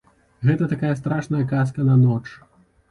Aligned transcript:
Гэта 0.49 0.69
такая 0.71 0.95
страшная 1.03 1.45
казка 1.55 1.89
на 1.93 2.03
ноч. 2.07 2.23